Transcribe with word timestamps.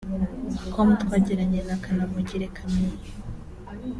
com 0.73 0.89
twagiranye 1.01 1.59
na 1.67 1.75
Kanamugire 1.83 2.47
Camille 2.55 2.99